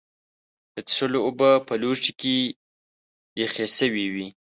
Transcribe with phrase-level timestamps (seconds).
[0.73, 2.35] د څښلو اوبه په لوښي کې
[3.41, 4.27] یخې شوې وې.